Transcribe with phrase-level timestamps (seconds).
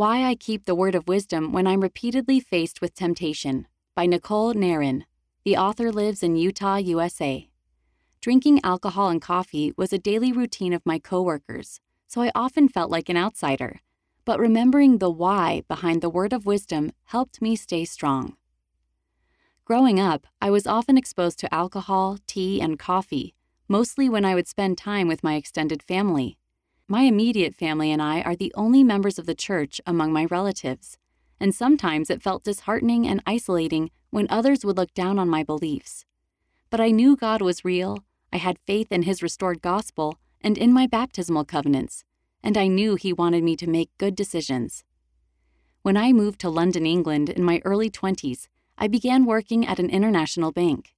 [0.00, 4.54] Why I Keep the Word of Wisdom When I'm Repeatedly Faced with Temptation by Nicole
[4.54, 5.02] Narin.
[5.44, 7.50] The author lives in Utah, USA.
[8.22, 12.90] Drinking alcohol and coffee was a daily routine of my coworkers, so I often felt
[12.90, 13.80] like an outsider.
[14.24, 18.38] But remembering the why behind the word of wisdom helped me stay strong.
[19.66, 23.34] Growing up, I was often exposed to alcohol, tea, and coffee,
[23.68, 26.38] mostly when I would spend time with my extended family.
[26.92, 30.98] My immediate family and I are the only members of the church among my relatives,
[31.38, 36.04] and sometimes it felt disheartening and isolating when others would look down on my beliefs.
[36.68, 37.98] But I knew God was real,
[38.32, 42.02] I had faith in His restored gospel, and in my baptismal covenants,
[42.42, 44.82] and I knew He wanted me to make good decisions.
[45.82, 49.90] When I moved to London, England in my early 20s, I began working at an
[49.90, 50.92] international bank.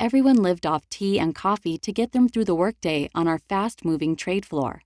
[0.00, 3.84] Everyone lived off tea and coffee to get them through the workday on our fast
[3.84, 4.82] moving trade floor.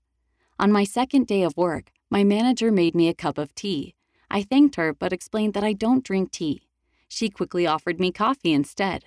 [0.61, 3.95] On my second day of work, my manager made me a cup of tea.
[4.29, 6.67] I thanked her but explained that I don't drink tea.
[7.07, 9.05] She quickly offered me coffee instead.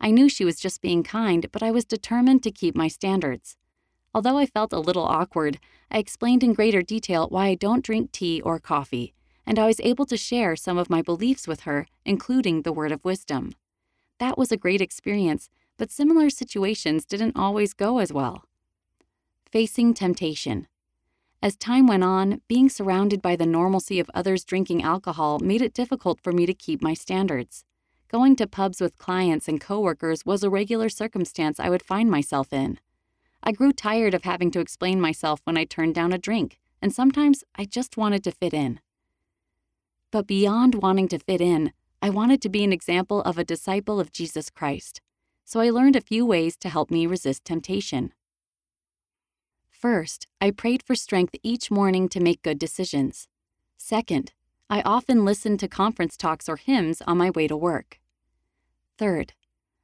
[0.00, 3.56] I knew she was just being kind, but I was determined to keep my standards.
[4.14, 5.58] Although I felt a little awkward,
[5.90, 9.14] I explained in greater detail why I don't drink tea or coffee,
[9.44, 12.92] and I was able to share some of my beliefs with her, including the word
[12.92, 13.50] of wisdom.
[14.20, 18.44] That was a great experience, but similar situations didn't always go as well.
[19.50, 20.68] Facing temptation.
[21.44, 25.74] As time went on, being surrounded by the normalcy of others drinking alcohol made it
[25.74, 27.66] difficult for me to keep my standards.
[28.08, 32.50] Going to pubs with clients and coworkers was a regular circumstance I would find myself
[32.50, 32.78] in.
[33.42, 36.94] I grew tired of having to explain myself when I turned down a drink, and
[36.94, 38.80] sometimes I just wanted to fit in.
[40.10, 44.00] But beyond wanting to fit in, I wanted to be an example of a disciple
[44.00, 45.02] of Jesus Christ.
[45.44, 48.14] So I learned a few ways to help me resist temptation.
[49.84, 53.28] First, I prayed for strength each morning to make good decisions.
[53.76, 54.32] Second,
[54.70, 58.00] I often listened to conference talks or hymns on my way to work.
[58.96, 59.34] Third,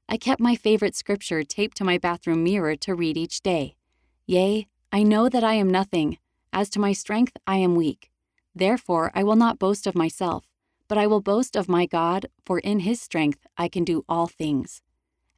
[0.08, 3.76] I kept my favorite scripture taped to my bathroom mirror to read each day.
[4.24, 6.16] Yea, I know that I am nothing.
[6.50, 8.10] As to my strength, I am weak.
[8.54, 10.46] Therefore, I will not boast of myself,
[10.88, 14.28] but I will boast of my God, for in his strength I can do all
[14.28, 14.80] things.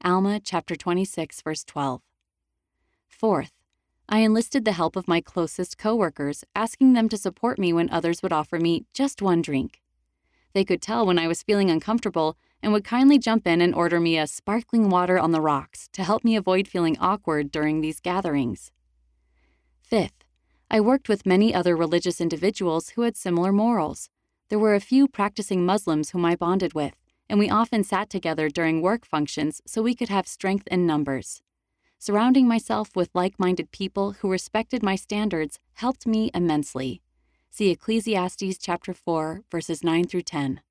[0.05, 2.01] Alma chapter 26 verse 12.
[3.09, 3.51] Fourth,
[4.13, 8.23] I enlisted the help of my closest coworkers, asking them to support me when others
[8.23, 9.81] would offer me just one drink.
[10.53, 13.99] They could tell when I was feeling uncomfortable and would kindly jump in and order
[14.01, 18.01] me a sparkling water on the rocks to help me avoid feeling awkward during these
[18.01, 18.71] gatherings.
[19.81, 20.27] Fifth,
[20.71, 24.11] I worked with many other religious individuals who had similar morals.
[24.51, 26.97] There were a few practicing Muslims whom I bonded with,
[27.31, 31.41] and we often sat together during work functions so we could have strength in numbers.
[32.05, 37.01] Surrounding myself with like minded people who respected my standards helped me immensely.
[37.49, 40.63] See Ecclesiastes chapter 4, verses 9 through 10.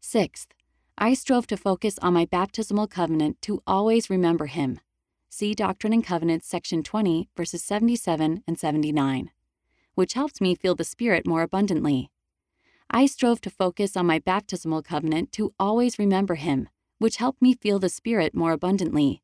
[0.00, 0.54] Sixth,
[0.96, 4.80] I strove to focus on my baptismal covenant to always remember Him.
[5.28, 9.32] See Doctrine and Covenants, section 20, verses 77 and 79,
[9.94, 12.10] which helped me feel the Spirit more abundantly.
[12.90, 17.52] I strove to focus on my baptismal covenant to always remember Him, which helped me
[17.52, 19.22] feel the Spirit more abundantly.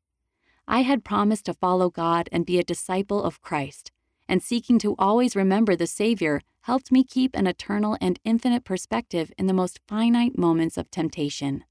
[0.67, 3.91] I had promised to follow God and be a disciple of Christ,
[4.27, 9.31] and seeking to always remember the Savior helped me keep an eternal and infinite perspective
[9.37, 11.63] in the most finite moments of temptation.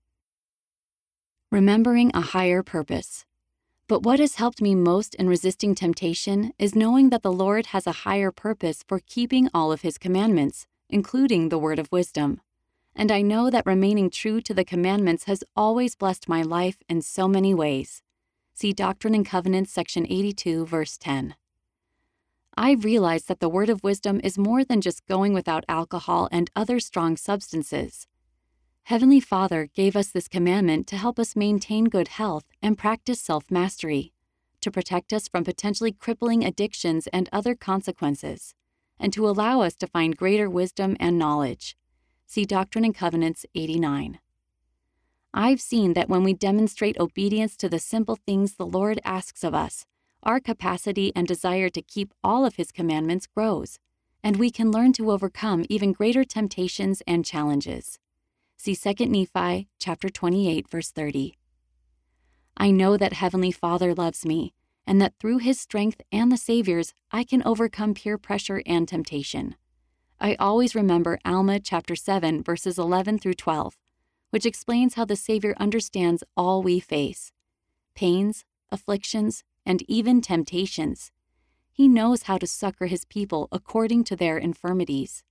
[1.52, 3.26] Remembering a higher purpose.
[3.86, 7.86] But what has helped me most in resisting temptation is knowing that the Lord has
[7.86, 12.40] a higher purpose for keeping all of His commandments, including the word of wisdom.
[12.96, 17.02] And I know that remaining true to the commandments has always blessed my life in
[17.02, 18.02] so many ways.
[18.58, 21.34] See Doctrine and Covenants, section 82, verse 10.
[22.56, 26.50] I've realized that the word of wisdom is more than just going without alcohol and
[26.56, 28.06] other strong substances.
[28.84, 33.50] Heavenly Father gave us this commandment to help us maintain good health and practice self
[33.50, 34.14] mastery,
[34.62, 38.54] to protect us from potentially crippling addictions and other consequences,
[38.98, 41.76] and to allow us to find greater wisdom and knowledge.
[42.24, 44.18] See Doctrine and Covenants 89.
[45.38, 49.54] I've seen that when we demonstrate obedience to the simple things the Lord asks of
[49.54, 49.84] us,
[50.22, 53.78] our capacity and desire to keep all of His commandments grows,
[54.24, 57.98] and we can learn to overcome even greater temptations and challenges.
[58.56, 61.36] See 2 Nephi chapter 28 verse 30.
[62.56, 64.54] I know that Heavenly Father loves me,
[64.86, 69.56] and that through his strength and the Savior's, I can overcome peer pressure and temptation.
[70.18, 73.76] I always remember Alma chapter 7 verses 11 through 12
[74.30, 77.32] which explains how the Savior understands all we face
[77.94, 81.10] pains, afflictions, and even temptations.
[81.72, 85.24] He knows how to succor his people according to their infirmities.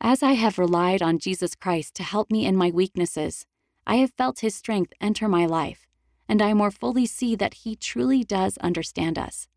[0.00, 3.46] As I have relied on Jesus Christ to help me in my weaknesses,
[3.86, 5.86] I have felt his strength enter my life,
[6.28, 9.48] and I more fully see that he truly does understand us.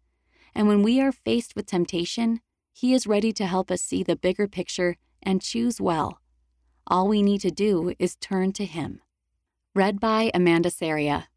[0.56, 2.39] And when we are faced with temptation,
[2.74, 6.20] he is ready to help us see the bigger picture and choose well.
[6.91, 8.99] All we need to do is turn to him.
[9.73, 11.29] Read by Amanda Saria.